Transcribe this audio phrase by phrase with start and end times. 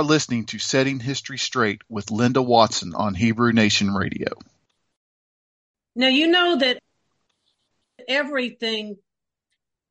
[0.00, 4.28] Are listening to Setting History Straight with Linda Watson on Hebrew Nation Radio.
[5.94, 6.78] Now, you know that
[8.08, 8.96] everything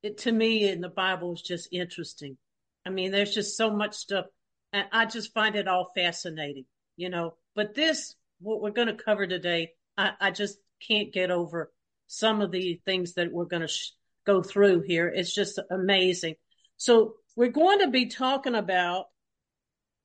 [0.02, 2.40] it, to me in the Bible is just interesting.
[2.84, 4.26] I mean, there's just so much stuff,
[4.74, 6.66] and I just find it all fascinating,
[6.98, 7.36] you know.
[7.54, 11.72] But this, what we're going to cover today, I, I, just can't get over
[12.08, 13.92] some of the things that we're going to sh-
[14.26, 15.08] go through here.
[15.08, 16.34] It's just amazing.
[16.78, 19.06] So, we're going to be talking about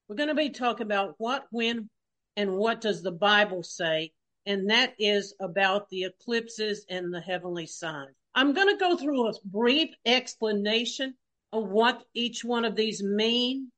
[0.08, 1.88] we're going to be talking about what, when,
[2.36, 4.12] and what does the Bible say,
[4.46, 8.10] and that is about the eclipses and the heavenly signs.
[8.34, 11.14] I'm going to go through a brief explanation
[11.52, 13.70] of what each one of these mean.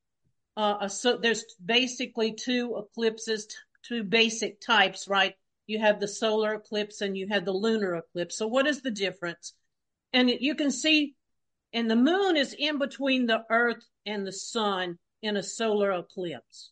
[0.57, 3.47] Uh, so there's basically two eclipses,
[3.83, 5.35] two basic types, right?
[5.67, 8.35] You have the solar eclipse and you have the lunar eclipse.
[8.35, 9.53] So what is the difference?
[10.11, 11.13] And you can see,
[11.71, 16.71] and the moon is in between the earth and the sun in a solar eclipse.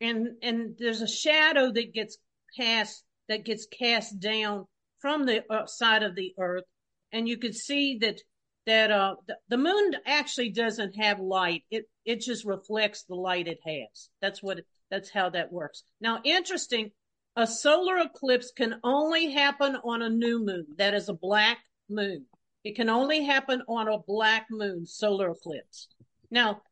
[0.00, 2.18] And and there's a shadow that gets
[2.56, 4.66] cast that gets cast down
[5.00, 6.64] from the uh, side of the earth
[7.12, 8.20] and you can see that
[8.66, 11.62] that uh the, the moon actually doesn't have light.
[11.70, 14.10] It it just reflects the light it has.
[14.20, 15.82] That's what it, that's how that works.
[16.00, 16.90] Now interesting,
[17.36, 20.66] a solar eclipse can only happen on a new moon.
[20.76, 22.26] That is a black moon.
[22.64, 25.88] It can only happen on a black moon solar eclipse.
[26.30, 26.62] Now,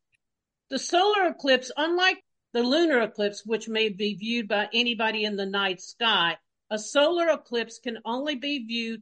[0.74, 2.20] the solar eclipse, unlike
[2.52, 6.36] the lunar eclipse, which may be viewed by anybody in the night sky,
[6.68, 9.00] a solar eclipse can only be viewed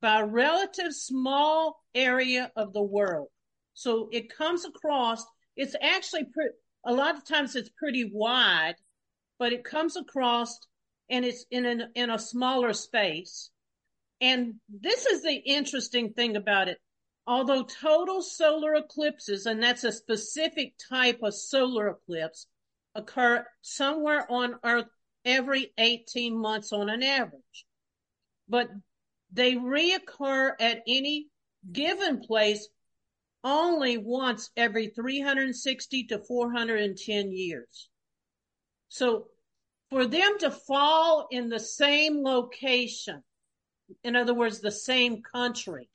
[0.00, 3.28] by a relative small area of the world.
[3.72, 5.24] So it comes across,
[5.54, 6.50] it's actually pre-
[6.84, 8.74] a lot of times it's pretty wide,
[9.38, 10.58] but it comes across
[11.08, 13.48] and it's in an, in a smaller space.
[14.20, 16.78] And this is the interesting thing about it.
[17.26, 22.46] Although total solar eclipses, and that's a specific type of solar eclipse,
[22.94, 24.88] occur somewhere on Earth
[25.24, 27.66] every 18 months on an average.
[28.48, 28.68] But
[29.32, 31.28] they reoccur at any
[31.70, 32.68] given place
[33.44, 37.88] only once every 360 to 410 years.
[38.88, 39.28] So
[39.90, 43.22] for them to fall in the same location,
[44.04, 45.88] in other words, the same country,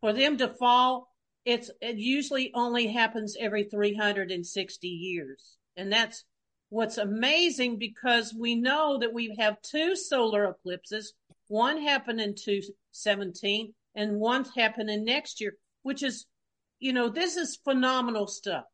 [0.00, 1.08] for them to fall,
[1.44, 5.56] it's it usually only happens every 360 years.
[5.76, 6.24] And that's
[6.68, 11.14] what's amazing because we know that we have two solar eclipses.
[11.48, 16.26] One happened in 2017 and one happening next year, which is,
[16.78, 18.64] you know, this is phenomenal stuff.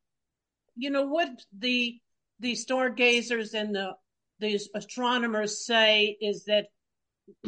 [0.76, 1.98] You know what the
[2.38, 3.92] the stargazers and the
[4.38, 6.66] these astronomers say is that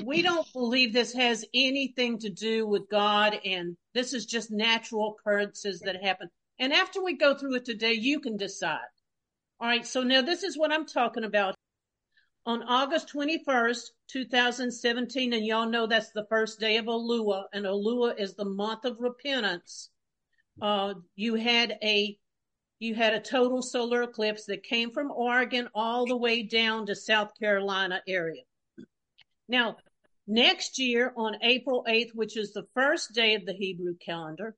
[0.05, 5.17] we don't believe this has anything to do with God and this is just natural
[5.19, 6.29] occurrences that happen.
[6.59, 8.79] And after we go through it today, you can decide.
[9.61, 9.87] All right.
[9.87, 11.55] So now this is what I'm talking about.
[12.47, 18.19] On August 21st, 2017, and y'all know that's the first day of Elul, and Elul
[18.19, 19.91] is the month of repentance.
[20.61, 22.17] Uh, you had a
[22.79, 26.95] you had a total solar eclipse that came from Oregon all the way down to
[26.95, 28.43] South Carolina area.
[29.49, 29.77] Now,
[30.27, 34.55] next year on April 8th, which is the first day of the Hebrew calendar,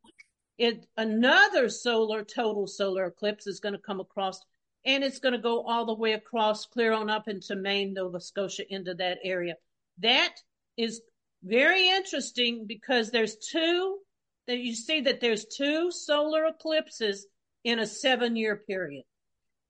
[0.58, 4.40] it, another solar, total solar eclipse is going to come across
[4.84, 8.20] and it's going to go all the way across, clear on up into Maine, Nova
[8.20, 9.54] Scotia, into that area.
[9.98, 10.34] That
[10.76, 11.02] is
[11.42, 13.98] very interesting because there's two
[14.46, 17.26] that you see that there's two solar eclipses
[17.64, 19.04] in a seven year period.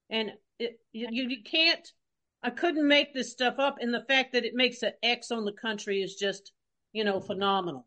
[0.08, 1.86] And it, you, you can't
[2.42, 3.76] I couldn't make this stuff up.
[3.80, 6.52] And the fact that it makes an X on the country is just,
[6.92, 7.86] you know, phenomenal.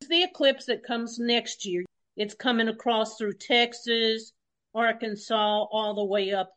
[0.00, 1.84] It's the eclipse that comes next year.
[2.16, 4.32] It's coming across through Texas,
[4.74, 6.52] Arkansas, all the way up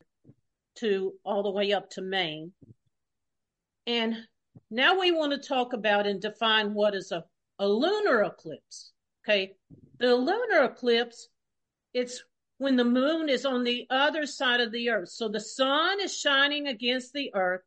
[0.75, 2.51] to all the way up to Maine.
[3.85, 4.15] And
[4.69, 7.23] now we want to talk about and define what is a,
[7.59, 8.91] a lunar eclipse.
[9.23, 9.53] Okay.
[9.99, 11.29] The lunar eclipse,
[11.93, 12.23] it's
[12.57, 15.09] when the moon is on the other side of the earth.
[15.09, 17.61] So the sun is shining against the earth,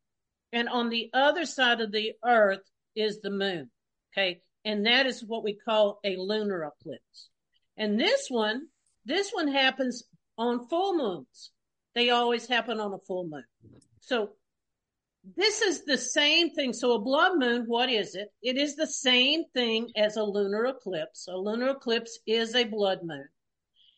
[0.53, 2.63] and on the other side of the earth
[2.97, 3.71] is the moon.
[4.13, 4.41] Okay.
[4.65, 7.29] And that is what we call a lunar eclipse.
[7.77, 8.67] And this one,
[9.07, 10.05] this one happens
[10.37, 11.51] on full moons.
[11.95, 13.45] They always happen on a full moon.
[14.01, 14.31] So
[15.37, 16.73] this is the same thing.
[16.73, 18.29] So a blood moon, what is it?
[18.43, 21.27] It is the same thing as a lunar eclipse.
[21.29, 23.29] A lunar eclipse is a blood moon.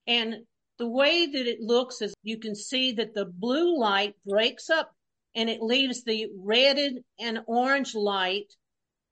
[0.06, 0.36] And
[0.82, 4.92] the way that it looks is you can see that the blue light breaks up
[5.32, 6.76] and it leaves the red
[7.20, 8.52] and orange light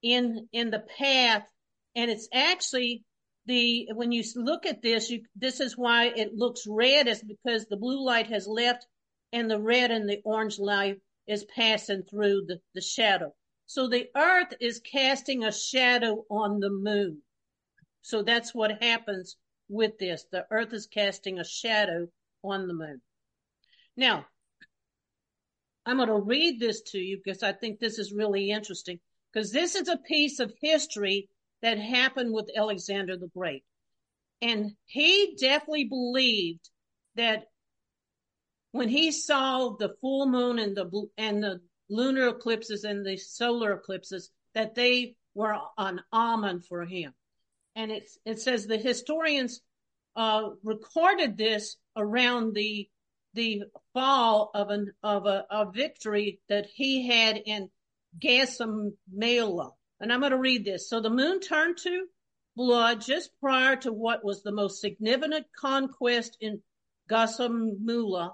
[0.02, 1.44] in in the path
[1.94, 3.04] and it's actually
[3.46, 7.66] the when you look at this you this is why it looks red is because
[7.66, 8.84] the blue light has left
[9.32, 13.32] and the red and the orange light is passing through the, the shadow.
[13.66, 17.22] So the earth is casting a shadow on the moon.
[18.02, 19.36] So that's what happens
[19.70, 20.26] with this.
[20.30, 22.08] The earth is casting a shadow
[22.42, 23.00] on the moon.
[23.96, 24.26] Now,
[25.86, 29.00] I'm going to read this to you because I think this is really interesting
[29.32, 31.28] because this is a piece of history
[31.62, 33.64] that happened with Alexander the Great.
[34.42, 36.68] And he definitely believed
[37.16, 37.44] that
[38.72, 43.72] when he saw the full moon and the and the lunar eclipses and the solar
[43.72, 47.12] eclipses that they were an omen for him.
[47.80, 49.62] And it, it says the historians
[50.14, 52.90] uh, recorded this around the
[53.32, 53.62] the
[53.94, 57.70] fall of an of a, a victory that he had in
[58.22, 59.70] Gaugamela.
[59.98, 60.90] And I'm going to read this.
[60.90, 62.04] So the moon turned to
[62.54, 66.60] blood just prior to what was the most significant conquest in
[67.10, 68.32] Gaugamela.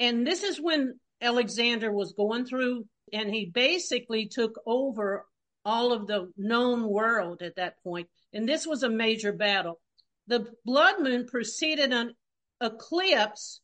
[0.00, 5.24] And this is when Alexander was going through and he basically took over
[5.64, 8.08] all of the known world at that point.
[8.32, 9.80] And this was a major battle.
[10.26, 12.14] The blood moon preceded an
[12.60, 13.60] eclipse,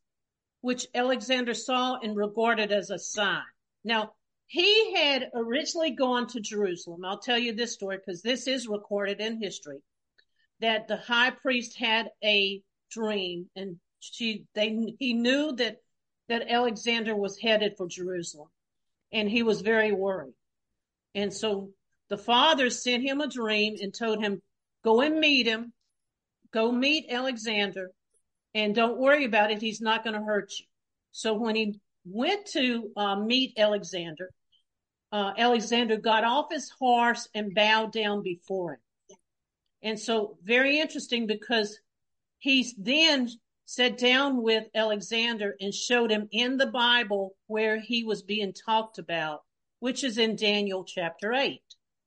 [0.61, 3.43] which Alexander saw and regarded as a sign.
[3.85, 4.13] Now,
[4.47, 7.05] he had originally gone to Jerusalem.
[7.05, 9.83] I'll tell you this story because this is recorded in history
[10.61, 15.77] that the high priest had a dream and she they he knew that
[16.29, 18.49] that Alexander was headed for Jerusalem
[19.13, 20.35] and he was very worried.
[21.15, 21.71] And so
[22.09, 24.43] the father sent him a dream and told him,
[24.85, 25.73] go and meet him,
[26.53, 27.91] go meet Alexander
[28.55, 29.61] and don't worry about it.
[29.61, 30.67] He's not going to hurt you.
[31.13, 34.31] So when he went to uh, meet Alexander,
[35.13, 38.81] uh, Alexander got off his horse and bowed down before him.
[39.83, 41.79] And so very interesting because
[42.39, 43.29] he's then
[43.65, 48.99] sat down with Alexander and showed him in the Bible where he was being talked
[48.99, 49.43] about,
[49.79, 51.61] which is in Daniel chapter 8.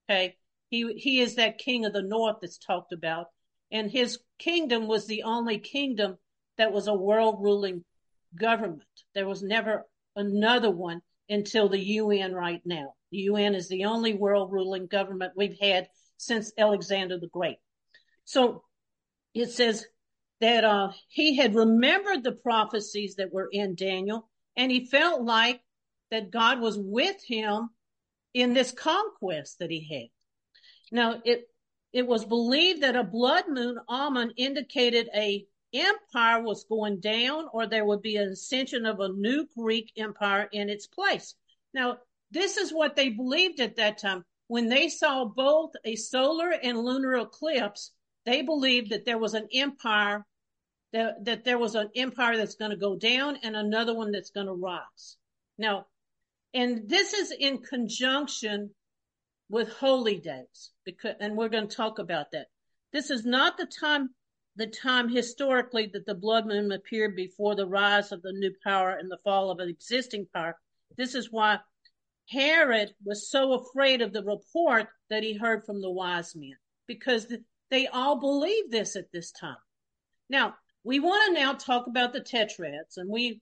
[0.10, 0.36] Okay.
[0.72, 3.28] He, he is that king of the north that's talked about.
[3.72, 6.18] And his kingdom was the only kingdom
[6.58, 7.84] that was a world ruling
[8.36, 8.84] government.
[9.14, 9.86] There was never
[10.16, 12.96] another one until the UN right now.
[13.12, 17.58] The UN is the only world ruling government we've had since Alexander the Great.
[18.24, 18.64] So
[19.34, 19.86] it says
[20.40, 25.62] that uh, he had remembered the prophecies that were in Daniel, and he felt like
[26.12, 27.70] that God was with him
[28.34, 30.10] in this conquest that he had.
[30.92, 31.48] Now, it
[31.94, 37.66] it was believed that a blood moon omen indicated a empire was going down, or
[37.66, 41.36] there would be an ascension of a new Greek empire in its place.
[41.74, 42.00] Now,
[42.30, 44.26] this is what they believed at that time.
[44.48, 47.92] When they saw both a solar and lunar eclipse,
[48.26, 50.26] they believed that there was an empire
[50.92, 54.32] that, that there was an empire that's going to go down and another one that's
[54.32, 55.16] going to rise.
[55.58, 55.88] Now,
[56.54, 58.72] and this is in conjunction
[59.52, 62.48] with holy days because, and we're going to talk about that.
[62.94, 64.10] This is not the time,
[64.56, 68.92] the time historically that the blood moon appeared before the rise of the new power
[68.92, 70.58] and the fall of an existing power.
[70.98, 71.60] This is why
[72.30, 76.56] Herod was so afraid of the report that he heard from the wise men
[76.88, 77.34] because
[77.70, 79.58] they all believed this at this time.
[80.30, 80.56] Now,
[80.86, 83.42] we want to now talk about the tetrads, and we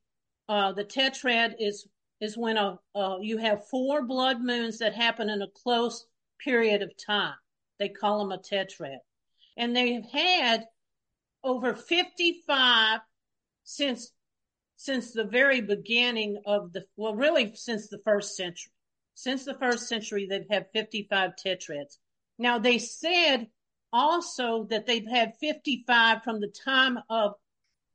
[0.49, 1.87] uh, the tetrad is
[2.19, 2.79] is when a
[3.21, 6.05] you have four blood moons that happen in a close
[6.39, 7.35] period of time.
[7.77, 8.99] They call them a tetrad,
[9.57, 10.65] and they have had
[11.43, 12.99] over fifty five
[13.63, 14.11] since
[14.75, 18.73] since the very beginning of the well, really since the first century.
[19.15, 21.97] Since the first century, they've had fifty five tetrads.
[22.37, 23.47] Now they said
[23.91, 27.33] also that they've had 55 from the time of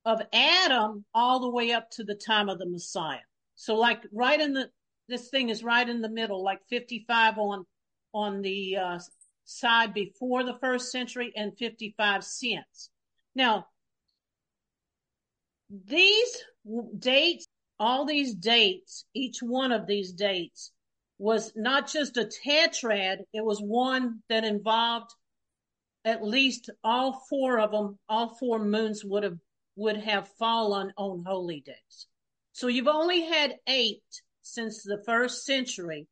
[0.06, 3.20] of Adam all the way up to the time of the Messiah.
[3.56, 4.70] So like right in the
[5.08, 7.66] this thing is right in the middle, like 55 on
[8.12, 8.98] on the uh,
[9.44, 12.90] side before the first century and 55 since.
[13.34, 13.66] Now,
[15.68, 16.44] these
[16.98, 17.46] dates,
[17.78, 20.70] all these dates, each one of these dates
[21.18, 25.10] was not just a tetrad, it was one that involved
[26.04, 29.38] at least all four of them, all four moons would have
[29.76, 32.06] would have fallen on holy days.
[32.54, 34.02] So you've only had eight
[34.42, 36.06] since the first century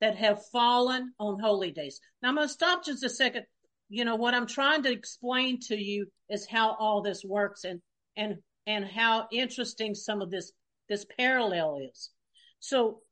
[0.00, 2.00] that have fallen on holy days.
[2.22, 3.44] Now I'm going to stop just a second.
[3.90, 7.80] You know what I'm trying to explain to you is how all this works and
[8.16, 10.50] and and how interesting some of this
[10.88, 12.10] this parallel is.
[12.58, 13.02] So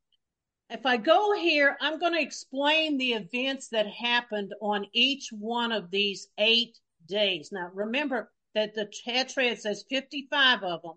[0.70, 5.70] if I go here, I'm going to explain the events that happened on each one
[5.70, 7.50] of these eight days.
[7.52, 10.94] Now, remember that the tetrad says 55 of them,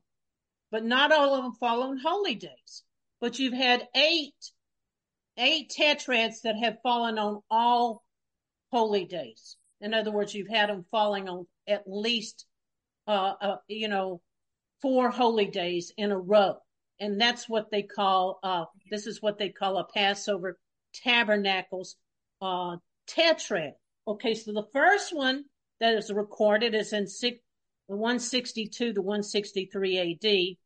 [0.73, 2.83] but not all of them fall on holy days.
[3.21, 4.33] But you've had eight,
[5.37, 8.01] eight tetrads that have fallen on all
[8.71, 9.55] holy days.
[9.81, 12.47] In other words, you've had them falling on at least,
[13.07, 14.19] uh, uh you know,
[14.81, 16.55] four holy days in a row.
[16.99, 20.57] And that's what they call, uh, this is what they call a Passover
[20.95, 21.97] tabernacles,
[22.41, 22.77] uh,
[23.07, 23.73] tetrad.
[24.07, 24.33] Okay.
[24.33, 25.45] So the first one
[25.79, 27.37] that is recorded is in six,
[27.85, 30.57] 162 to 163 AD.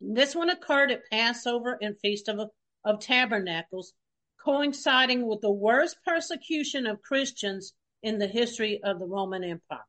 [0.00, 2.50] This one occurred at Passover and Feast of,
[2.84, 3.92] of Tabernacles,
[4.44, 7.72] coinciding with the worst persecution of Christians
[8.02, 9.84] in the history of the Roman Empire.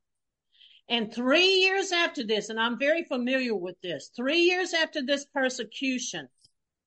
[0.90, 5.26] And three years after this, and I'm very familiar with this, three years after this
[5.26, 6.30] persecution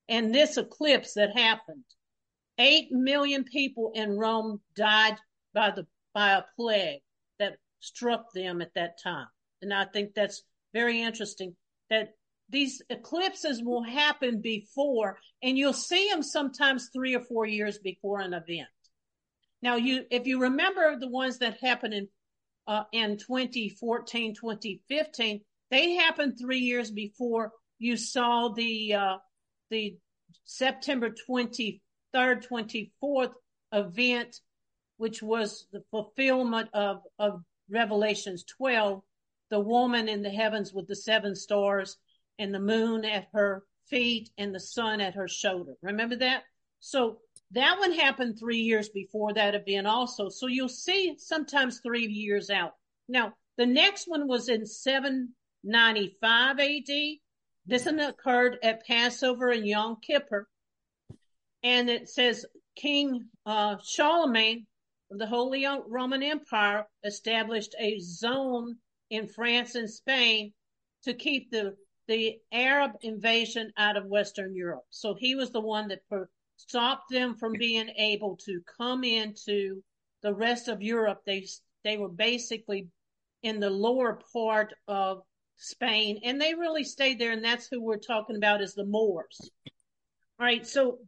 [0.09, 1.85] and this eclipse that happened,
[2.57, 5.17] eight million people in Rome died
[5.53, 7.01] by the by a plague
[7.39, 9.27] that struck them at that time.
[9.61, 11.55] And I think that's very interesting
[11.89, 12.15] that
[12.51, 18.19] these eclipses will happen before, and you'll see them sometimes three or four years before
[18.19, 18.67] an event.
[19.61, 22.07] Now, you, if you remember the ones that happened in,
[22.67, 29.17] uh, in 2014, 2015, they happened three years before you saw the, uh,
[29.69, 29.97] the
[30.43, 31.79] September 23rd,
[32.13, 33.33] 24th
[33.71, 34.41] event,
[34.97, 39.01] which was the fulfillment of, of Revelations 12,
[39.49, 41.97] the woman in the heavens with the seven stars
[42.41, 45.73] and the moon at her feet and the sun at her shoulder.
[45.81, 46.43] Remember that?
[46.79, 47.19] So
[47.51, 50.29] that one happened three years before that event also.
[50.29, 52.73] So you'll see sometimes three years out.
[53.07, 57.19] Now, the next one was in 795 AD.
[57.67, 60.47] This one occurred at Passover and Yom Kippur.
[61.61, 62.45] And it says
[62.75, 64.65] King uh, Charlemagne
[65.11, 68.77] of the Holy Roman Empire established a zone
[69.11, 70.53] in France and Spain
[71.03, 71.75] to keep the
[72.11, 74.83] the Arab invasion out of Western Europe.
[74.89, 79.81] So he was the one that per- stopped them from being able to come into
[80.21, 81.21] the rest of Europe.
[81.25, 81.47] They
[81.85, 82.89] they were basically
[83.43, 85.21] in the lower part of
[85.55, 87.31] Spain, and they really stayed there.
[87.31, 89.49] And that's who we're talking about is the Moors.
[90.37, 90.99] All right, so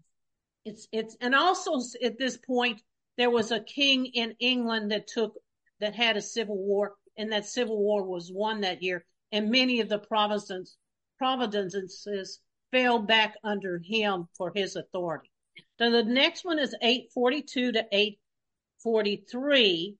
[0.63, 2.81] it's it's and also at this point
[3.17, 5.33] there was a king in England that took
[5.81, 9.81] that had a civil war, and that civil war was won that year, and many
[9.81, 10.77] of the provinces
[11.23, 12.41] providences
[12.73, 15.31] fell back under him for his authority.
[15.79, 19.95] Then the next one is 842 to 843,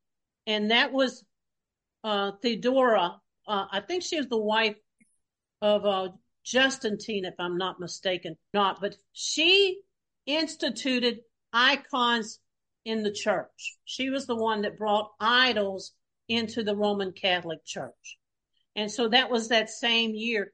[0.48, 1.24] and that was
[2.04, 3.16] uh, Theodora.
[3.48, 4.76] Uh, I think she was the wife
[5.62, 6.10] of uh,
[6.44, 8.36] Justinian, if I'm not mistaken.
[8.54, 9.80] Not, but she
[10.26, 11.20] instituted
[11.54, 12.42] icons
[12.84, 13.78] in the church.
[13.86, 15.94] She was the one that brought idols
[16.28, 18.18] into the Roman Catholic Church.
[18.76, 20.52] And so that was that same year.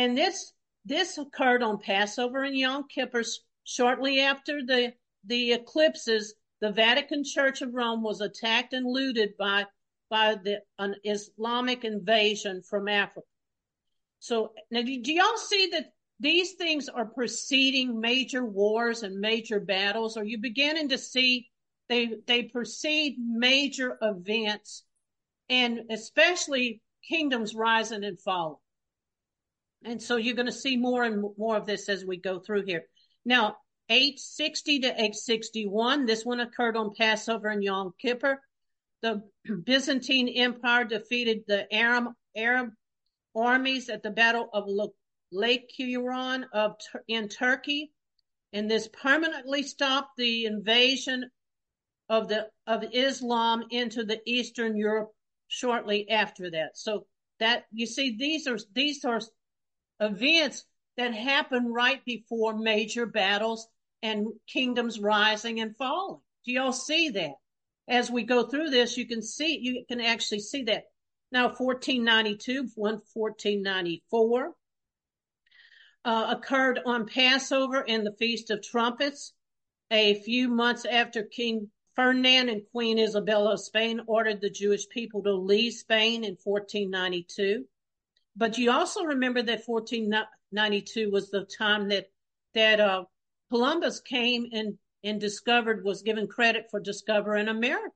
[0.00, 0.54] And this,
[0.86, 3.22] this occurred on Passover and Yom Kippur
[3.64, 4.94] shortly after the,
[5.26, 6.32] the eclipses.
[6.62, 9.66] The Vatican Church of Rome was attacked and looted by,
[10.08, 13.26] by the, an Islamic invasion from Africa.
[14.20, 19.60] So now do, do y'all see that these things are preceding major wars and major
[19.60, 20.16] battles?
[20.16, 21.50] Are you beginning to see
[21.90, 24.82] they, they precede major events
[25.50, 28.59] and especially kingdoms rising and falling?
[29.84, 32.64] And so you're going to see more and more of this as we go through
[32.64, 32.84] here.
[33.24, 33.56] Now,
[33.88, 38.40] 860 to 861, this one occurred on Passover and Yom Kippur.
[39.02, 39.22] The
[39.64, 42.70] Byzantine Empire defeated the Arab, Arab
[43.34, 44.68] armies at the Battle of
[45.32, 46.76] Lake Huron of,
[47.08, 47.92] in Turkey.
[48.52, 51.30] And this permanently stopped the invasion
[52.08, 55.10] of the, of Islam into the Eastern Europe
[55.48, 56.76] shortly after that.
[56.76, 57.06] So
[57.38, 59.20] that, you see, these are, these are
[60.00, 60.64] events
[60.96, 63.68] that happen right before major battles
[64.02, 66.20] and kingdoms rising and falling.
[66.44, 67.34] Do y'all see that?
[67.88, 70.84] As we go through this, you can see, you can actually see that.
[71.32, 74.54] Now, 1492, 1494
[76.04, 79.32] uh, occurred on Passover and the Feast of Trumpets.
[79.90, 85.22] A few months after King Ferdinand and Queen Isabella of Spain ordered the Jewish people
[85.24, 87.66] to leave Spain in 1492.
[88.36, 92.06] But you also remember that 1492 was the time that
[92.54, 93.04] that uh,
[93.50, 97.94] Columbus came and and discovered was given credit for discovering America.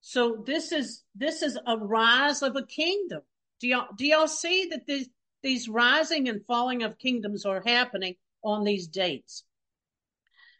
[0.00, 3.22] So this is this is a rise of a kingdom.
[3.60, 5.08] Do y'all do y'all see that these
[5.42, 9.44] these rising and falling of kingdoms are happening on these dates?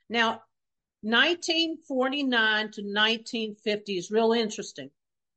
[0.08, 0.42] Now,
[1.02, 2.30] 1949
[2.72, 4.90] to 1950 is real interesting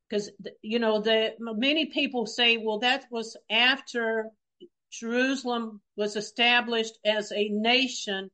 [0.09, 4.31] because you know the many people say well that was after
[4.91, 8.31] Jerusalem was established as a nation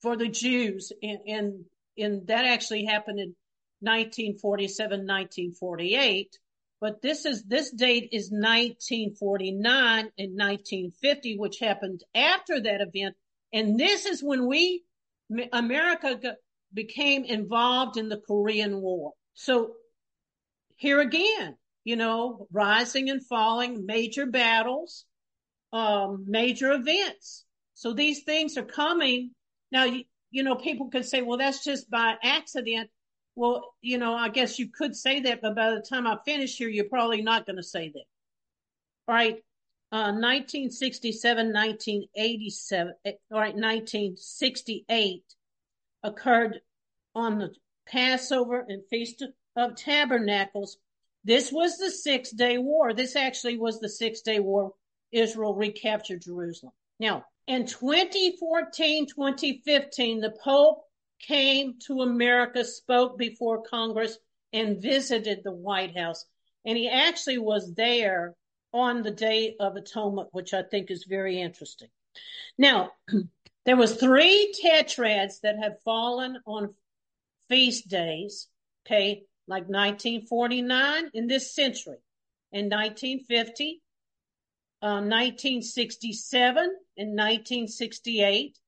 [0.00, 1.64] for the Jews, and, and,
[1.96, 3.36] and that actually happened in
[3.80, 6.38] 1947, 1948.
[6.80, 13.14] But this is this date is 1949 and 1950, which happened after that event,
[13.52, 14.82] and this is when we
[15.52, 16.36] America
[16.74, 19.12] became involved in the Korean War.
[19.34, 19.74] So
[20.82, 25.04] here again, you know, rising and falling, major battles,
[25.72, 27.44] um, major events.
[27.74, 29.30] So these things are coming.
[29.70, 32.90] Now, you, you know, people could say, well, that's just by accident.
[33.36, 36.56] Well, you know, I guess you could say that, but by the time I finish
[36.56, 38.04] here, you're probably not going to say that.
[39.06, 39.36] All right.
[39.92, 45.22] Uh, 1967, 1987, all right, 1968
[46.02, 46.60] occurred
[47.14, 47.54] on the
[47.86, 49.28] Passover and Feast of
[49.76, 50.78] Tabernacles.
[51.24, 52.92] This was the six day war.
[52.92, 54.72] This actually was the six day war.
[55.12, 56.72] Israel recaptured Jerusalem.
[56.98, 60.84] Now, in 2014, 2015, the Pope
[61.20, 64.18] came to America, spoke before Congress,
[64.52, 66.24] and visited the White House.
[66.64, 68.36] And he actually was there
[68.72, 71.88] on the Day of Atonement, which I think is very interesting.
[72.58, 72.92] Now,
[73.64, 76.74] there was three tetrads that have fallen on
[77.48, 78.48] feast days,
[78.86, 81.98] okay, like 1949 in this century,
[82.52, 83.82] in 1950,
[84.80, 88.58] 1967, um, and 1968,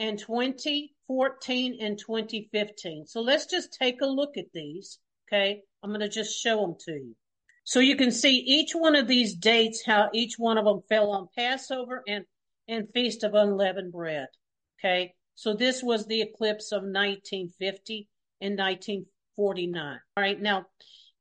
[0.00, 3.06] and 2014 and 2015.
[3.06, 4.98] So let's just take a look at these.
[5.28, 5.62] Okay.
[5.84, 7.14] I'm going to just show them to you.
[7.62, 11.12] So you can see each one of these dates, how each one of them fell
[11.12, 12.24] on Passover and,
[12.66, 14.26] and Feast of Unleavened Bread.
[14.80, 15.14] Okay.
[15.36, 18.08] So this was the eclipse of 1950
[18.40, 20.00] and 19 49.
[20.16, 20.66] All right, now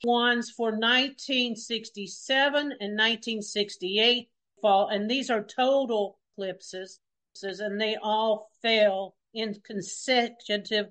[0.04, 4.30] ones for 1967 and 1968
[4.62, 6.99] fall, and these are total eclipses,
[7.41, 10.88] and they all fell in consecutive,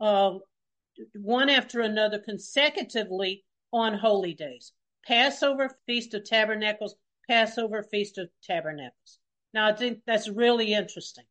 [0.00, 0.32] uh,
[1.14, 4.72] one after another, consecutively on holy days.
[5.06, 6.94] Passover, Feast of Tabernacles,
[7.28, 9.18] Passover, Feast of Tabernacles.
[9.54, 11.24] Now, I think that's really interesting.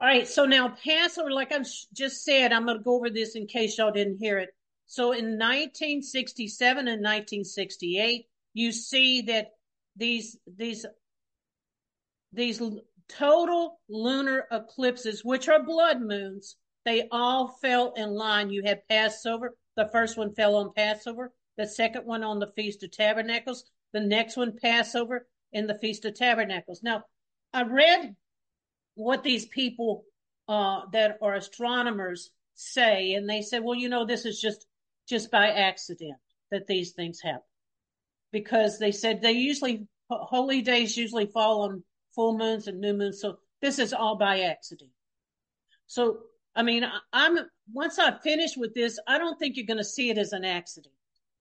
[0.00, 3.36] All right, so now Passover, like I just said, I'm going to go over this
[3.36, 4.50] in case y'all didn't hear it.
[4.90, 9.52] So in 1967 and 1968, you see that
[9.94, 10.84] these these
[12.32, 12.60] these
[13.08, 18.50] total lunar eclipses, which are blood moons, they all fell in line.
[18.50, 19.56] You had Passover.
[19.76, 21.32] The first one fell on Passover.
[21.56, 23.62] The second one on the Feast of Tabernacles.
[23.92, 26.82] The next one Passover and the Feast of Tabernacles.
[26.82, 27.04] Now,
[27.54, 28.16] I read
[28.96, 30.04] what these people
[30.48, 34.66] uh, that are astronomers say, and they said, well, you know, this is just
[35.10, 36.16] just by accident
[36.50, 37.42] that these things happen,
[38.32, 41.82] because they said they usually holy days usually fall on
[42.14, 44.90] full moons and new moons, so this is all by accident.
[45.86, 46.20] So,
[46.56, 47.38] I mean, I'm
[47.72, 50.44] once I finish with this, I don't think you're going to see it as an
[50.44, 50.94] accident,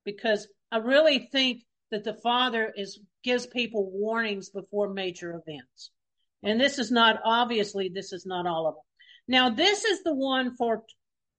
[0.03, 5.91] because I really think that the Father is gives people warnings before major events.
[6.41, 8.83] And this is not, obviously, this is not all of them.
[9.27, 10.83] Now, this is the one for,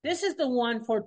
[0.05, 1.07] this is the one for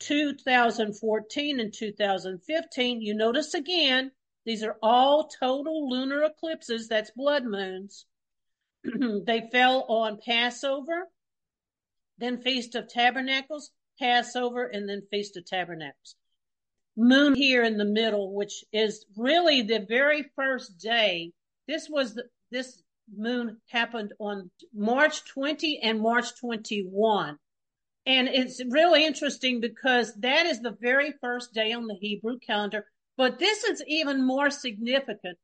[0.00, 3.00] 2014 and 2015.
[3.00, 4.12] You notice again,
[4.44, 6.88] these are all total lunar eclipses.
[6.88, 8.06] That's blood moons.
[8.84, 11.08] they fell on Passover,
[12.18, 16.16] then Feast of Tabernacles, Passover, and then Feast of Tabernacles.
[16.96, 21.32] Moon here in the middle, which is really the very first day.
[21.68, 22.82] This was the, this
[23.16, 27.38] moon happened on March 20 and March 21.
[28.04, 32.86] And it's really interesting because that is the very first day on the Hebrew calendar.
[33.16, 35.38] But this is even more significant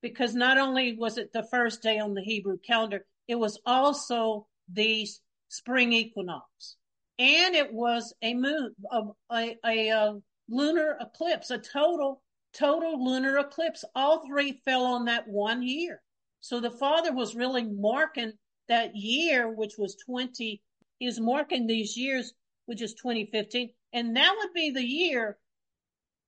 [0.00, 4.46] because not only was it the first day on the Hebrew calendar, it was also
[4.72, 5.06] the
[5.48, 6.76] spring equinox.
[7.18, 10.18] And it was a moon, a, a, a, a
[10.48, 12.22] lunar eclipse, a total,
[12.54, 13.84] total lunar eclipse.
[13.94, 16.00] All three fell on that one year.
[16.40, 18.32] So the father was really marking
[18.68, 20.62] that year, which was 20,
[20.98, 22.32] he was marking these years,
[22.66, 23.70] which is 2015.
[23.92, 25.38] And that would be the year,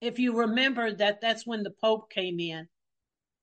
[0.00, 2.68] if you remember that that's when the Pope came in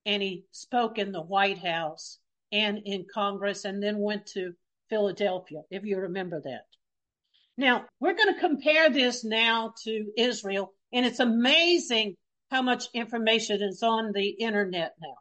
[0.06, 2.20] and he spoke in the White House
[2.52, 4.54] and in Congress and then went to
[4.90, 6.63] Philadelphia, if you remember that.
[7.58, 12.16] Now, we're going to compare this now to Israel, and it's amazing
[12.52, 15.16] how much information is on the internet now.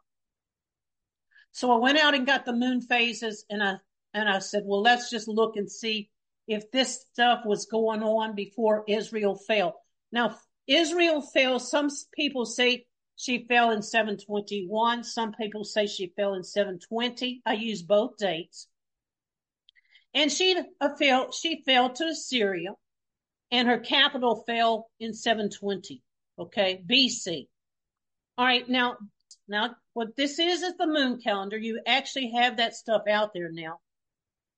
[1.51, 3.77] So I went out and got the moon phases and I
[4.17, 6.09] and I said, well, let's just look and see
[6.47, 9.75] if this stuff was going on before Israel fell.
[10.11, 11.59] Now, Israel fell.
[11.59, 15.03] Some people say She fell in 721.
[15.03, 17.41] Some people say she fell in 720.
[17.45, 18.67] I use both dates.
[20.13, 22.71] And she uh, fell, she fell to Assyria
[23.51, 26.01] and her capital fell in 720.
[26.39, 26.83] Okay.
[26.85, 27.47] BC.
[28.37, 28.67] All right.
[28.69, 28.97] Now,
[29.47, 31.57] now what this is is the moon calendar.
[31.57, 33.79] You actually have that stuff out there now.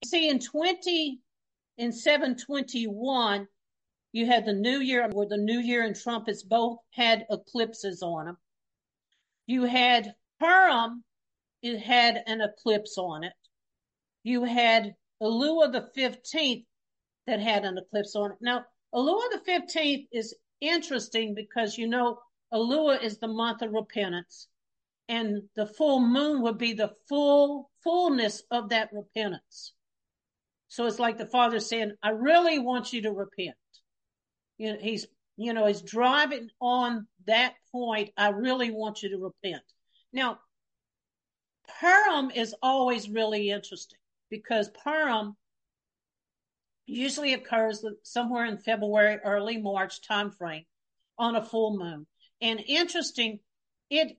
[0.06, 1.20] See, in 20,
[1.78, 3.48] in 721,
[4.12, 8.26] you had the New Year, where the New Year and trumpets both had eclipses on
[8.26, 8.38] them.
[9.46, 11.04] You had Purim,
[11.62, 13.34] it had an eclipse on it.
[14.24, 16.66] You had Elul the 15th
[17.28, 18.38] that had an eclipse on it.
[18.42, 22.20] Now, Elul the 15th is interesting because you know
[22.54, 24.48] Elul is the month of repentance
[25.10, 29.74] and the full moon would be the full fullness of that repentance.
[30.70, 33.56] So it's like the father saying, I really want you to repent.
[34.58, 38.12] You know, he's, you know, he's driving on that point.
[38.16, 39.64] I really want you to repent.
[40.14, 40.40] Now,
[41.80, 43.98] Purim is always really interesting
[44.30, 45.36] because Purim
[46.86, 50.66] usually occurs somewhere in February, early March timeframe
[51.18, 52.06] on a full moon.
[52.42, 53.40] And interesting,
[53.90, 54.18] it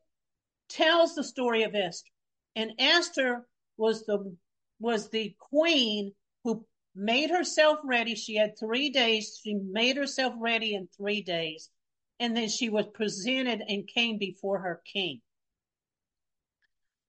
[0.69, 2.11] tells the story of Esther.
[2.57, 4.37] And Esther was the
[4.81, 6.13] was the queen
[6.44, 8.14] who made herself ready.
[8.14, 9.38] She had three days.
[9.42, 11.70] She made herself ready in three days.
[12.18, 15.20] And then she was presented and came before her king.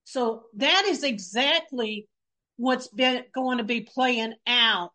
[0.04, 2.08] So that is exactly
[2.56, 4.92] what's been going to be playing out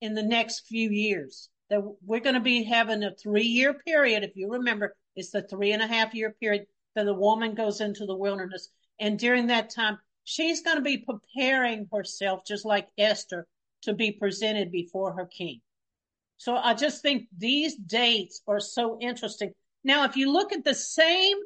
[0.00, 1.48] in the next few years.
[1.70, 4.24] That we're going to be having a three year period.
[4.24, 7.80] If you remember, it's the three and a half year period that the woman goes
[7.80, 8.68] into the wilderness.
[9.00, 13.46] And during that time, she's going to be preparing herself, just like Esther,
[13.82, 15.60] to be presented before her king.
[16.36, 19.52] So I just think these dates are so interesting.
[19.84, 21.36] Now, if you look at the same,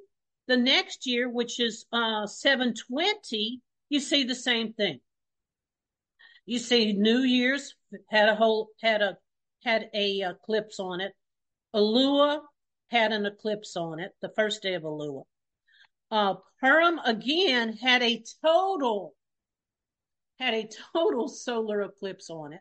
[0.46, 5.00] the next year, which is uh, 720, you see the same thing.
[6.44, 7.74] You see New Year's
[8.08, 9.16] had a whole, had a,
[9.64, 11.12] had a eclipse on it.
[11.74, 12.40] Elul
[12.88, 15.24] had an eclipse on it, the first day of Elul.
[16.10, 19.14] Uh, Purim again had a total,
[20.38, 22.60] had a total solar eclipse on it.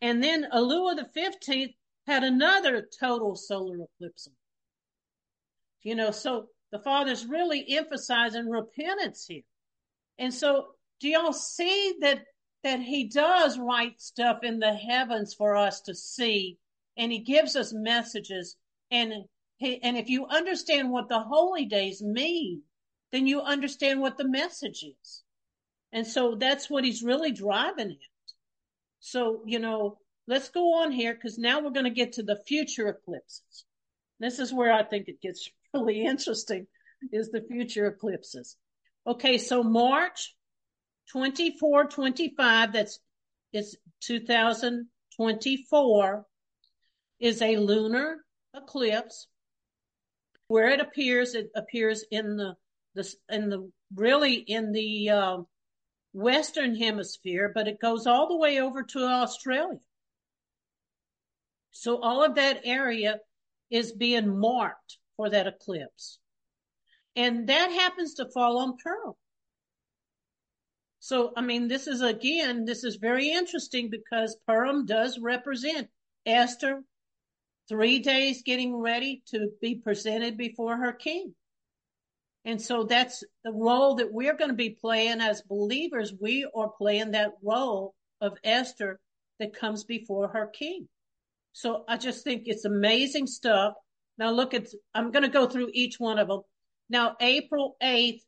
[0.00, 1.74] And then Elul the 15th
[2.06, 4.28] had another total solar eclipse.
[5.82, 9.42] You know, so the Father's really emphasizing repentance here.
[10.18, 10.68] And so
[11.00, 12.24] do y'all see that
[12.62, 16.58] that he does write stuff in the heavens for us to see
[16.96, 18.56] and he gives us messages
[18.90, 19.12] and
[19.58, 22.62] he, and if you understand what the holy days mean
[23.12, 25.23] then you understand what the message is
[25.94, 28.32] and so that's what he's really driving at
[29.00, 29.96] so you know
[30.28, 33.64] let's go on here because now we're going to get to the future eclipses
[34.20, 36.66] this is where i think it gets really interesting
[37.12, 38.56] is the future eclipses
[39.06, 40.34] okay so march
[41.12, 42.98] 24, 25, that's
[43.52, 46.26] is 2024,
[47.20, 48.16] is a lunar
[48.54, 49.28] eclipse.
[50.48, 52.56] Where it appears, it appears in the,
[52.94, 55.38] the in the really in the uh,
[56.14, 59.80] western hemisphere, but it goes all the way over to Australia.
[61.72, 63.18] So all of that area
[63.68, 66.18] is being marked for that eclipse.
[67.16, 69.14] And that happens to fall on Purim.
[71.00, 75.88] So, I mean, this is again, this is very interesting because Purim does represent
[76.24, 76.82] Esther
[77.68, 81.34] three days getting ready to be presented before her king.
[82.44, 86.12] And so that's the role that we're going to be playing as believers.
[86.20, 89.00] We are playing that role of Esther
[89.40, 90.88] that comes before her king.
[91.52, 93.74] So I just think it's amazing stuff.
[94.18, 96.42] Now look at, I'm going to go through each one of them.
[96.90, 98.20] Now, April 8th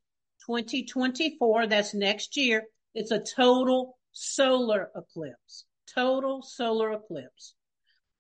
[0.46, 5.66] 2024, that's next year, it's a total solar eclipse.
[5.94, 7.55] Total solar eclipse.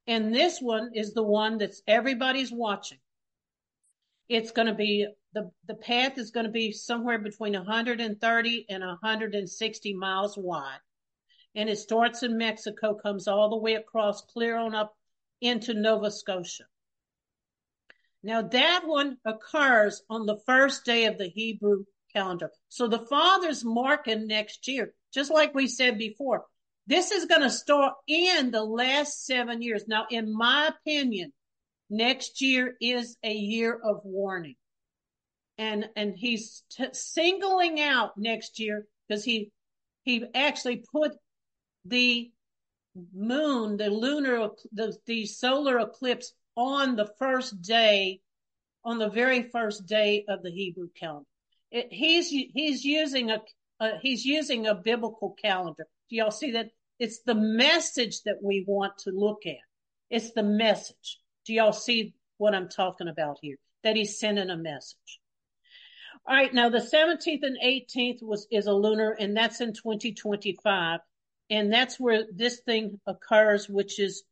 [0.06, 2.98] And this one is the one that's everybody's watching.
[4.28, 5.06] It's going to be
[5.36, 10.78] the, the path is going to be somewhere between 130 and 160 miles wide.
[11.54, 14.96] And it starts in Mexico, comes all the way across, clear on up
[15.42, 16.64] into Nova Scotia.
[18.22, 22.50] Now that one occurs on the first day of the Hebrew calendar.
[22.70, 26.46] So the Father's marking next year, just like we said before.
[26.86, 29.86] This is going to start in the last seven years.
[29.86, 31.34] Now, in my opinion,
[31.90, 34.56] next year is a year of warning.
[35.58, 39.52] And, and he's t- singling out next year because he,
[40.02, 41.12] he actually put
[41.84, 42.30] the
[43.14, 48.20] moon, the lunar, the, the solar eclipse on the first day
[48.86, 51.26] on the very first day of the Hebrew calendar.
[51.72, 53.40] It, he's he's using a
[54.00, 55.86] he's using a biblical calendar.
[56.08, 56.68] Do y'all see that?
[57.00, 59.56] It's the message that we want to look at.
[60.08, 61.18] It's the message.
[61.44, 63.56] Do y'all see what I'm talking about here?
[63.82, 65.20] That he's sending a message.
[66.28, 66.52] All right.
[66.52, 71.00] Now the 17th and 18th was, is a lunar and that's in 2025.
[71.50, 74.24] And that's where this thing occurs, which is,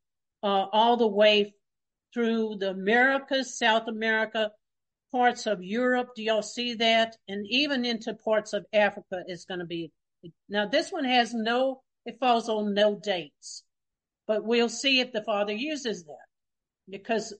[0.42, 1.54] uh, all the way
[2.12, 4.50] through the Americas, South America,
[5.12, 6.09] parts of Europe.
[6.16, 7.16] Do y'all see that?
[7.28, 9.92] And even into parts of Africa is going to be.
[10.48, 13.62] Now this one has no, it falls on no dates,
[14.26, 16.26] but we'll see if the Father uses that
[16.88, 17.35] because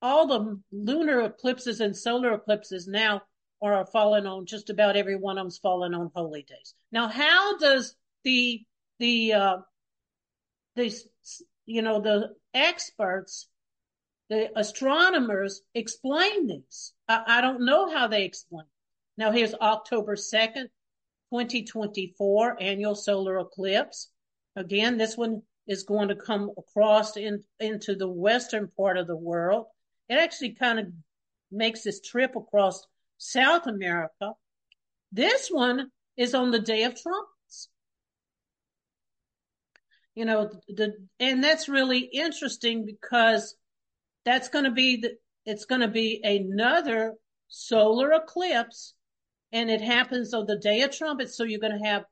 [0.00, 3.22] all the lunar eclipses and solar eclipses now
[3.62, 6.74] are falling on just about every one of them's falling on holy days.
[6.92, 7.94] Now, how does
[8.24, 8.62] the,
[8.98, 9.56] the, uh,
[10.76, 10.94] the,
[11.66, 13.48] you know, the experts,
[14.28, 16.92] the astronomers explain this?
[17.08, 18.62] I, I don't know how they explain.
[18.62, 19.22] It.
[19.22, 20.68] Now, here's October 2nd,
[21.30, 24.10] 2024 annual solar eclipse.
[24.54, 29.16] Again, this one is going to come across in, into the western part of the
[29.16, 29.66] world.
[30.08, 30.86] It actually kind of
[31.50, 32.86] makes this trip across
[33.18, 34.32] South America.
[35.12, 37.68] This one is on the Day of Trumpets.
[40.14, 43.54] You know, the, and that's really interesting because
[44.24, 47.14] that's going to be the, it's going to be another
[47.48, 48.94] solar eclipse
[49.52, 51.36] and it happens on the Day of Trumpets.
[51.36, 52.04] So you're going to have,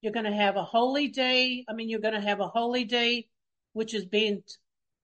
[0.00, 1.64] you're going to have a holy day.
[1.68, 3.28] I mean, you're going to have a holy day,
[3.72, 4.42] which is being,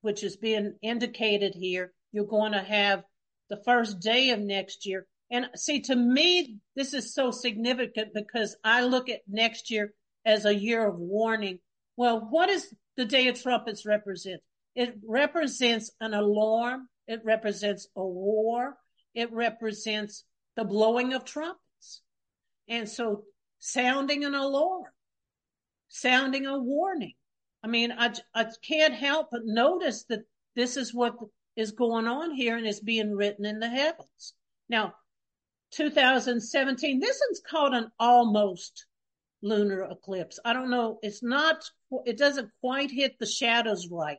[0.03, 1.93] which is being indicated here.
[2.13, 3.03] You're going to have
[3.49, 8.55] the first day of next year and see, to me, this is so significant because
[8.63, 9.95] I look at next year
[10.27, 11.59] as a year of warning.
[11.97, 14.43] Well, what does the Day of Trumpets represent?
[14.75, 16.89] It represents an alarm.
[17.09, 18.77] It represents a war.
[19.15, 22.03] It represents the blowing of trumpets.
[22.69, 23.25] And so
[23.59, 24.85] sounding an alarm,
[25.89, 27.15] sounding a warning.
[27.65, 30.25] I mean, I, I can't help but notice that
[30.57, 31.15] this is what
[31.57, 34.35] is going on here and is being written in the heavens.
[34.69, 34.95] Now,
[35.73, 37.01] 2017.
[37.01, 38.87] This one's called an almost
[39.43, 40.39] lunar eclipse.
[40.45, 40.99] I don't know.
[41.03, 41.65] It's not,
[42.05, 44.19] it doesn't quite hit the shadows right.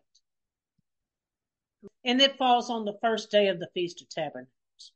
[2.06, 4.92] And it falls on the first day of the Feast of Tabernacles.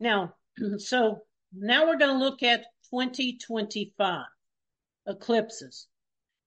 [0.00, 0.34] Now,
[0.78, 4.24] so now we're going to look at 2025
[5.06, 5.86] eclipses.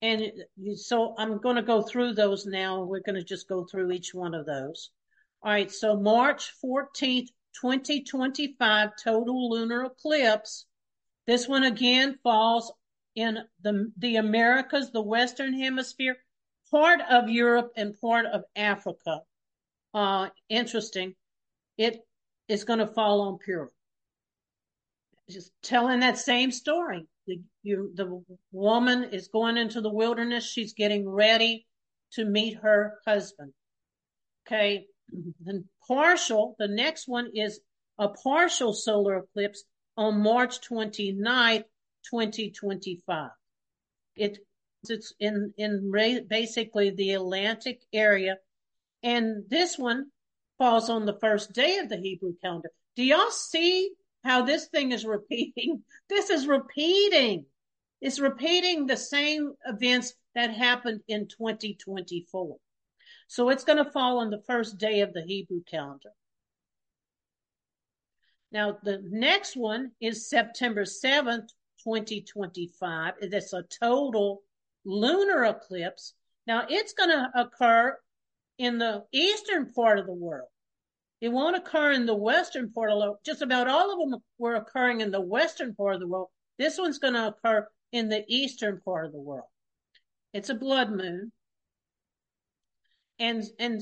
[0.01, 0.31] And
[0.75, 2.83] so I'm going to go through those now.
[2.83, 4.89] We're going to just go through each one of those.
[5.43, 10.65] All right, so March 14th, 2025 total lunar eclipse.
[11.25, 12.71] This one again falls
[13.15, 16.17] in the, the Americas, the Western Hemisphere,
[16.69, 19.21] part of Europe and part of Africa.
[19.95, 21.15] Uh, interesting.
[21.75, 22.05] It
[22.47, 23.69] is going to fall on Purim.
[25.27, 27.07] Just telling that same story.
[27.25, 30.47] The, you, the woman is going into the wilderness.
[30.47, 31.65] She's getting ready
[32.13, 33.53] to meet her husband.
[34.45, 34.85] Okay.
[35.11, 37.59] The partial, the next one is
[37.97, 39.63] a partial solar eclipse
[39.97, 41.65] on March 29th,
[42.09, 43.29] 2025.
[44.15, 44.37] It,
[44.87, 45.91] it's in, in
[46.27, 48.37] basically the Atlantic area.
[49.03, 50.11] And this one
[50.57, 52.69] falls on the first day of the Hebrew calendar.
[52.95, 53.91] Do y'all see
[54.23, 55.83] how this thing is repeating?
[56.09, 57.45] This is repeating.
[58.01, 62.57] It's repeating the same events that happened in 2024.
[63.31, 66.09] So it's going to fall on the first day of the Hebrew calendar.
[68.51, 71.47] Now, the next one is September 7th,
[71.81, 73.13] 2025.
[73.21, 74.41] It's a total
[74.83, 76.13] lunar eclipse.
[76.45, 77.97] Now, it's going to occur
[78.57, 80.49] in the eastern part of the world.
[81.21, 83.17] It won't occur in the western part of the world.
[83.25, 86.27] Just about all of them were occurring in the western part of the world.
[86.59, 89.47] This one's going to occur in the eastern part of the world.
[90.33, 91.31] It's a blood moon
[93.21, 93.81] and and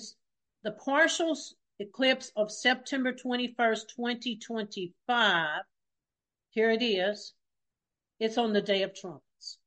[0.64, 1.36] the partial
[1.80, 5.62] eclipse of September 21st, 2025,
[6.50, 7.34] here it is.
[8.20, 9.58] It's on the day of trumpets.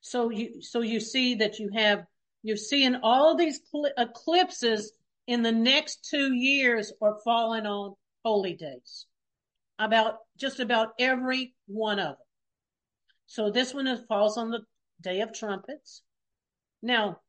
[0.00, 2.04] So you so you see that you have
[2.44, 3.60] you're seeing all these
[3.98, 4.92] eclipses
[5.26, 7.94] in the next two years are falling on
[8.24, 9.06] holy days.
[9.78, 12.26] About just about every one of them.
[13.26, 14.60] So this one falls on the
[15.00, 16.02] day of trumpets.
[16.80, 17.20] Now,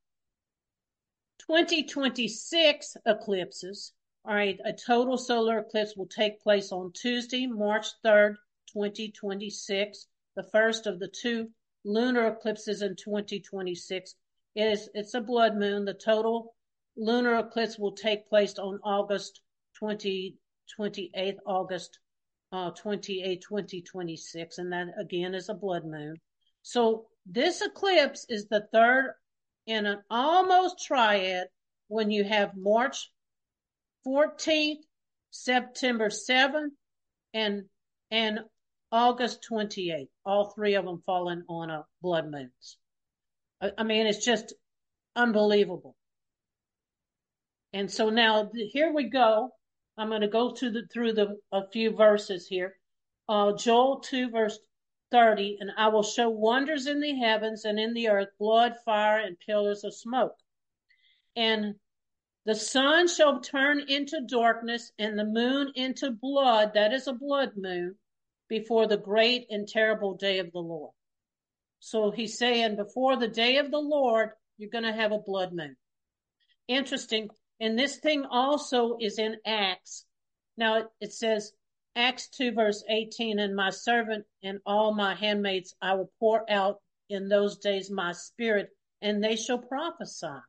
[1.47, 3.93] 2026 eclipses.
[4.25, 8.35] All right, a total solar eclipse will take place on Tuesday, March 3rd,
[8.73, 11.49] 2026, the first of the two
[11.83, 14.15] lunar eclipses in 2026.
[14.55, 15.85] It is, it's a blood moon.
[15.85, 16.55] The total
[16.97, 19.41] lunar eclipse will take place on August
[19.77, 20.35] 20,
[20.79, 21.99] 28th, August
[22.51, 24.57] uh, 28, 2026.
[24.57, 26.15] And that again is a blood moon.
[26.63, 29.13] So this eclipse is the third
[29.65, 31.47] in an almost triad
[31.87, 33.11] when you have March
[34.05, 34.83] 14th,
[35.31, 36.71] September 7th,
[37.33, 37.63] and
[38.11, 38.39] and
[38.91, 40.07] August 28th.
[40.25, 42.77] All three of them falling on a blood moons.
[43.61, 44.53] I, I mean, it's just
[45.15, 45.95] unbelievable.
[47.73, 49.49] And so now here we go.
[49.97, 52.75] I'm going to go to the through the a few verses here.
[53.27, 54.59] Uh, Joel 2 verse
[55.11, 59.19] 30, and I will show wonders in the heavens and in the earth, blood, fire,
[59.19, 60.35] and pillars of smoke.
[61.35, 61.75] And
[62.45, 66.73] the sun shall turn into darkness and the moon into blood.
[66.75, 67.95] That is a blood moon
[68.47, 70.93] before the great and terrible day of the Lord.
[71.79, 75.53] So he's saying before the day of the Lord, you're going to have a blood
[75.53, 75.75] moon.
[76.67, 77.29] Interesting.
[77.59, 80.05] And this thing also is in Acts.
[80.57, 81.51] Now it, it says,
[81.97, 86.81] Acts 2 verse 18, and my servant and all my handmaids I will pour out
[87.09, 88.69] in those days my spirit
[89.01, 90.41] and they shall prophesy.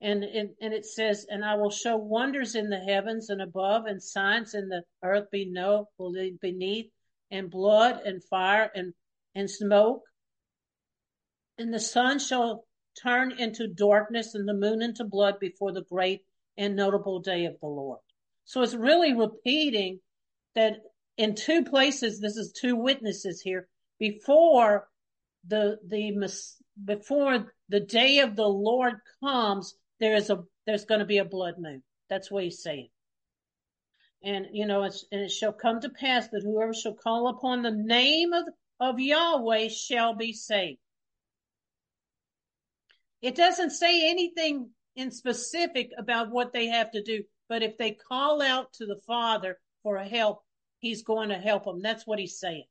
[0.00, 3.86] And, and, and it says, and I will show wonders in the heavens and above
[3.86, 5.88] and signs in the earth be below,
[6.40, 6.90] beneath
[7.30, 8.94] and blood and fire and,
[9.34, 10.02] and smoke.
[11.58, 12.64] And the sun shall
[13.00, 16.22] turn into darkness and the moon into blood before the great
[16.56, 18.00] and notable day of the Lord.
[18.44, 20.00] So it's really repeating
[20.58, 20.80] that
[21.16, 23.68] in two places, this is two witnesses here
[24.00, 24.88] before
[25.46, 26.12] the, the,
[26.84, 31.24] before the day of the Lord comes, there is a, there's going to be a
[31.24, 31.84] blood moon.
[32.10, 32.88] That's what he's saying.
[34.24, 37.62] And, you know, it's, and it shall come to pass that whoever shall call upon
[37.62, 38.44] the name of,
[38.80, 40.80] of Yahweh shall be saved.
[43.22, 47.92] It doesn't say anything in specific about what they have to do, but if they
[47.92, 50.42] call out to the Father for help,
[50.80, 51.82] he's going to help them.
[51.82, 52.66] That's what he's saying.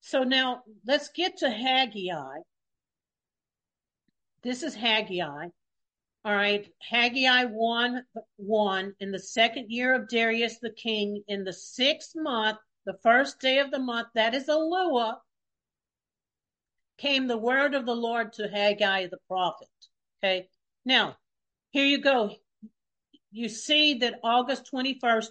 [0.00, 2.38] So now let's get to Haggai.
[4.42, 5.48] This is Haggai.
[6.24, 6.66] All right.
[6.80, 8.04] Haggai 1
[8.36, 13.40] 1 in the second year of Darius the king, in the sixth month, the first
[13.40, 15.16] day of the month, that is Elul,
[16.98, 19.68] came the word of the Lord to Haggai the prophet.
[20.22, 20.48] Okay.
[20.84, 21.16] Now,
[21.70, 22.34] here you go.
[23.32, 25.28] You see that August 21st,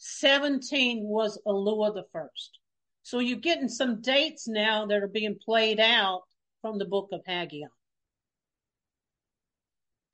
[0.00, 2.58] 2017 was Elul the first.
[3.02, 6.22] So you're getting some dates now that are being played out
[6.62, 7.66] from the book of Haggai.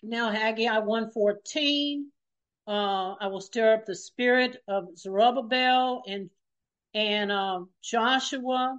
[0.03, 2.11] Now Haggai 114,
[2.67, 6.31] uh, I will stir up the spirit of Zerubbabel and,
[6.93, 8.79] and, uh, Joshua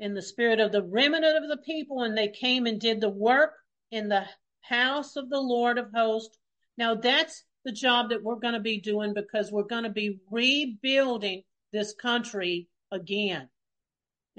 [0.00, 3.08] in the spirit of the remnant of the people, and they came and did the
[3.08, 3.54] work
[3.90, 4.24] in the
[4.62, 6.38] house of the Lord of hosts.
[6.76, 10.18] Now that's the job that we're going to be doing because we're going to be
[10.30, 13.46] rebuilding this country again.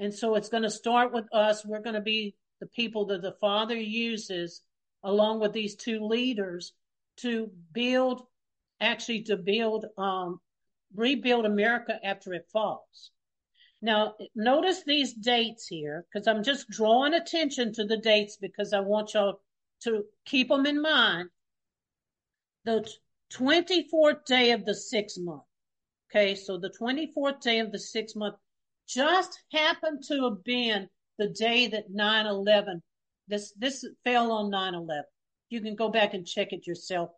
[0.00, 1.64] And so it's going to start with us.
[1.64, 4.62] We're going to be the people that the Father uses
[5.04, 6.72] along with these two leaders
[7.18, 8.22] to build,
[8.80, 10.40] actually to build, um,
[10.96, 13.12] rebuild America after it falls.
[13.80, 18.80] Now, notice these dates here, because I'm just drawing attention to the dates because I
[18.80, 19.40] want y'all
[19.84, 21.28] to keep them in mind.
[22.64, 22.92] The
[23.32, 25.42] 24th day of the sixth month.
[26.10, 28.34] Okay, so the 24th day of the sixth month
[28.88, 32.80] just happened to have been the day that 9-11,
[33.28, 35.02] this, this fell on 9-11.
[35.48, 37.10] You can go back and check it yourself.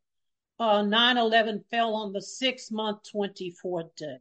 [0.59, 4.17] Uh, 9-11 fell on the sixth month, 24th day.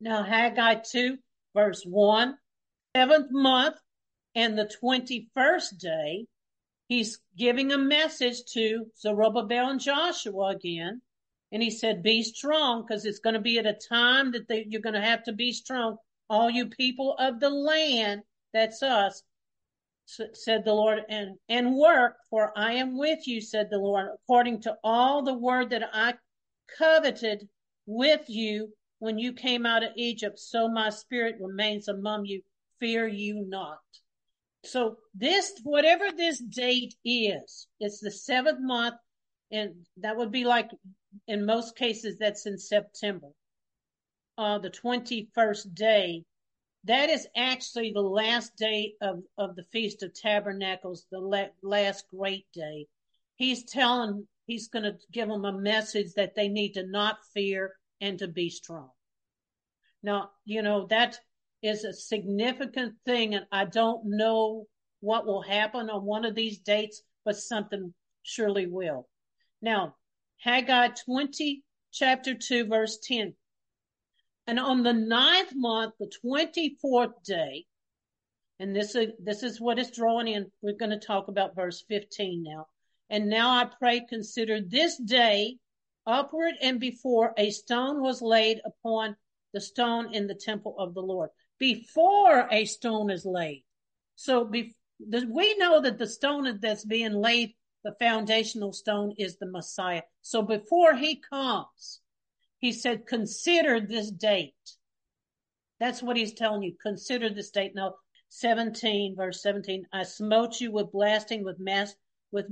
[0.00, 1.18] Now, Haggai 2,
[1.54, 2.36] verse 1,
[2.96, 3.76] seventh month
[4.34, 6.26] and the 21st day,
[6.90, 11.00] he's giving a message to Zerubbabel and Joshua again.
[11.52, 14.66] And he said, be strong because it's going to be at a time that they,
[14.68, 15.96] you're going to have to be strong.
[16.28, 18.22] All you people of the land,
[18.52, 19.22] that's us,
[20.06, 24.62] said the Lord, and, and work, for I am with you, said the Lord, according
[24.62, 26.14] to all the word that I
[26.76, 27.48] coveted
[27.86, 32.42] with you when you came out of Egypt, so my spirit remains among you.
[32.80, 33.78] Fear you not.
[34.64, 38.96] So this, whatever this date is, it's the seventh month,
[39.50, 40.70] and that would be like,
[41.26, 43.28] in most cases, that's in September.
[44.36, 46.24] Uh, the 21st day,
[46.84, 52.06] that is actually the last day of, of the Feast of Tabernacles, the la- last
[52.08, 52.86] great day.
[53.36, 57.76] He's telling, he's going to give them a message that they need to not fear
[58.00, 58.90] and to be strong.
[60.02, 61.18] Now, you know, that
[61.62, 64.66] is a significant thing, and I don't know
[65.00, 69.08] what will happen on one of these dates, but something surely will.
[69.62, 69.96] Now,
[70.38, 73.34] Haggai 20, chapter 2, verse 10.
[74.46, 77.66] And on the ninth month, the 24th day,
[78.58, 80.50] and this is, this is what it's drawing in.
[80.60, 82.66] We're going to talk about verse 15 now.
[83.08, 85.56] And now I pray, consider this day
[86.06, 89.16] upward and before a stone was laid upon
[89.52, 91.30] the stone in the temple of the Lord.
[91.60, 93.64] Before a stone is laid.
[94.16, 97.54] So be, the, we know that the stone that's being laid,
[97.84, 100.02] the foundational stone is the Messiah.
[100.22, 102.00] So before he comes,
[102.58, 104.54] he said, consider this date.
[105.78, 106.74] That's what he's telling you.
[106.82, 107.74] Consider this date.
[107.74, 107.94] Now,
[108.30, 111.94] 17, verse 17, I smote you with blasting, with mass,
[112.32, 112.46] with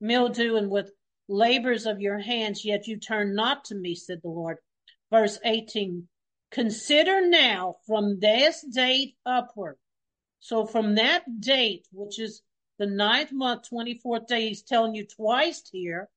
[0.00, 0.90] mildew, and with
[1.28, 4.58] labors of your hands, yet you turn not to me, said the Lord.
[5.10, 6.08] Verse 18,
[6.50, 9.76] consider now from this date upward.
[10.40, 12.42] So from that date, which is
[12.78, 16.08] the ninth month, 24th day, he's telling you twice here,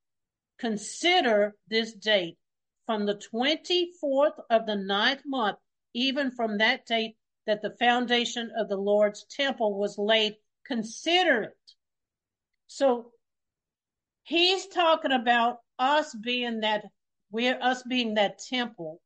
[0.59, 2.37] consider this date
[2.85, 5.57] from the 24th of the ninth month,
[5.93, 7.15] even from that date
[7.47, 11.57] that the foundation of the Lord's temple was laid, consider it.
[12.67, 13.11] So
[14.23, 16.85] he's talking about us being that
[17.31, 19.01] we're us being that temple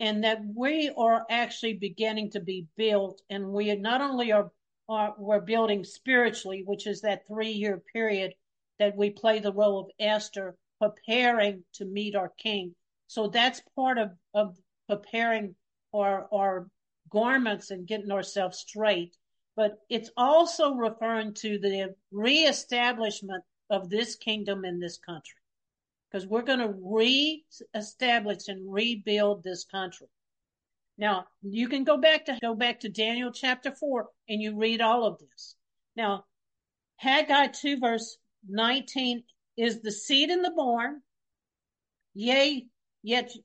[0.00, 4.50] and that we are actually beginning to be built and we not only are,
[4.88, 8.32] are we're building spiritually which is that three year period
[8.78, 12.74] that we play the role of esther preparing to meet our king
[13.08, 14.56] so that's part of, of
[14.88, 15.54] preparing
[15.94, 16.68] our, our
[17.10, 19.16] garments and getting ourselves straight.
[19.54, 25.40] But it's also referring to the reestablishment of this kingdom in this country.
[26.10, 26.74] Because we're going to
[27.74, 30.06] reestablish and rebuild this country.
[30.98, 34.80] Now, you can go back to go back to Daniel chapter 4 and you read
[34.80, 35.56] all of this.
[35.94, 36.24] Now,
[36.96, 38.16] Haggai 2 verse
[38.48, 39.24] 19
[39.56, 41.02] is the seed in the barn.
[42.14, 42.66] Yea,
[43.06, 43.36] Yet,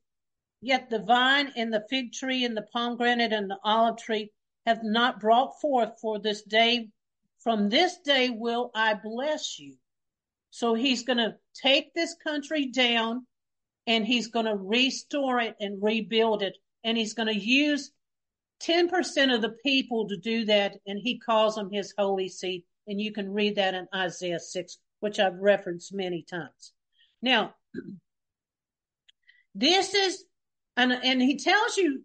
[0.59, 4.31] yet the vine and the fig tree and the pomegranate and the olive tree
[4.65, 6.89] have not brought forth for this day.
[7.37, 9.77] From this day will I bless you.
[10.51, 13.25] So he's going to take this country down
[13.87, 16.57] and he's going to restore it and rebuild it.
[16.83, 17.91] And he's going to use
[18.63, 20.77] 10% of the people to do that.
[20.85, 22.63] And he calls them his holy seed.
[22.87, 26.73] And you can read that in Isaiah 6, which I've referenced many times.
[27.21, 27.55] Now,
[29.55, 30.23] this is,
[30.75, 32.03] and, and he tells you,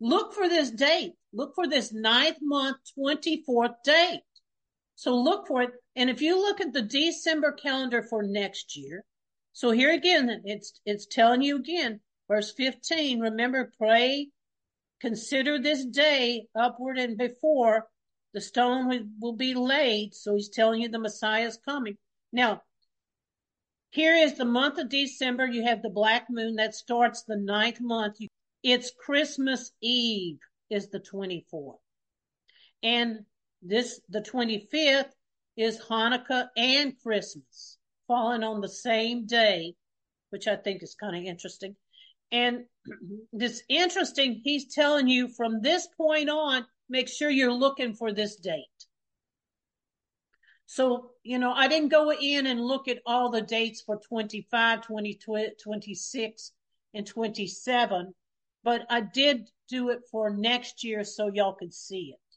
[0.00, 1.12] look for this date.
[1.32, 4.22] Look for this ninth month, 24th date.
[5.00, 5.70] So look for it.
[5.96, 9.02] And if you look at the December calendar for next year,
[9.54, 14.28] so here again, it's, it's telling you again, verse 15, remember, pray,
[15.00, 17.88] consider this day upward and before
[18.34, 20.14] the stone will, be laid.
[20.14, 21.96] So he's telling you the Messiah is coming.
[22.30, 22.60] Now,
[23.92, 25.46] here is the month of December.
[25.46, 28.18] You have the black moon that starts the ninth month.
[28.62, 31.78] It's Christmas Eve is the 24th.
[32.82, 33.24] And
[33.62, 35.12] this, the 25th
[35.56, 39.74] is Hanukkah and Christmas falling on the same day,
[40.30, 41.76] which I think is kind of interesting.
[42.32, 42.64] And
[43.32, 48.36] it's interesting, he's telling you from this point on, make sure you're looking for this
[48.36, 48.64] date.
[50.66, 54.82] So, you know, I didn't go in and look at all the dates for 25,
[54.82, 55.18] 20,
[55.62, 56.52] 26,
[56.94, 58.14] and 27,
[58.62, 62.29] but I did do it for next year so y'all could see it.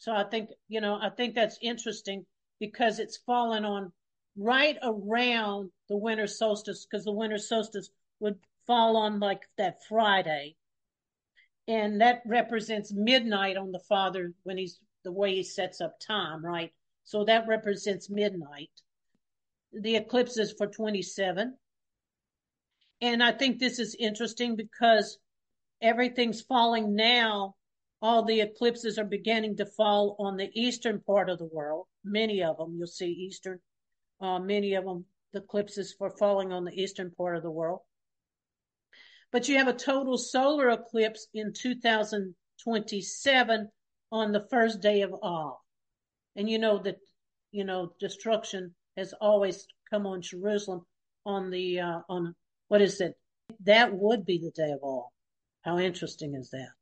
[0.00, 2.24] So I think, you know, I think that's interesting
[2.58, 3.92] because it's fallen on
[4.34, 10.56] right around the winter solstice because the winter solstice would fall on like that Friday.
[11.68, 16.42] And that represents midnight on the Father when he's the way he sets up time,
[16.42, 16.72] right?
[17.04, 18.70] So that represents midnight.
[19.74, 21.58] The eclipse is for 27.
[23.02, 25.18] And I think this is interesting because
[25.82, 27.56] everything's falling now.
[28.02, 31.86] All the eclipses are beginning to fall on the eastern part of the world.
[32.02, 33.60] Many of them, you'll see eastern,
[34.20, 37.80] uh, many of them, the eclipses are falling on the eastern part of the world.
[39.32, 43.68] But you have a total solar eclipse in 2027
[44.10, 45.64] on the first day of all.
[46.36, 46.96] And you know that,
[47.52, 50.86] you know, destruction has always come on Jerusalem
[51.26, 52.34] on the, uh, on,
[52.68, 53.14] what is it?
[53.64, 55.12] That would be the day of all.
[55.62, 56.79] How interesting is that?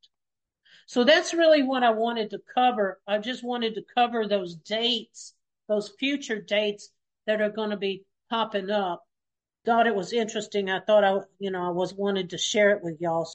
[0.88, 2.98] So that's really what I wanted to cover.
[3.06, 5.34] I just wanted to cover those dates,
[5.68, 6.88] those future dates
[7.26, 9.04] that are going to be popping up.
[9.66, 10.70] Thought it was interesting.
[10.70, 13.30] I thought I, you know, I was wanted to share it with y'all.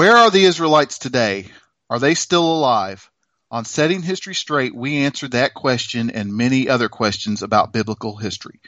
[0.00, 1.48] Where are the Israelites today?
[1.90, 3.10] Are they still alive?
[3.50, 8.62] On Setting History Straight, we answered that question and many other questions about biblical history.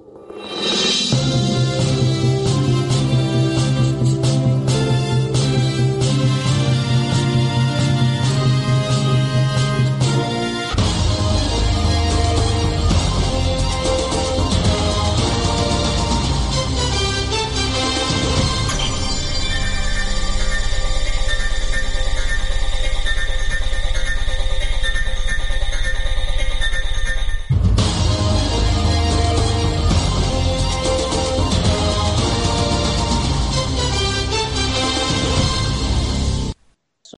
[0.09, 1.48] へえ。